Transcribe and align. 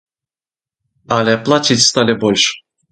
Але 1.19 1.37
плаціць 1.49 1.81
сталі 1.91 2.21
больш. 2.27 2.43